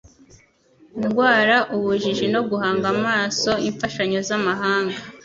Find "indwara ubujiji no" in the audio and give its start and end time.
0.97-2.41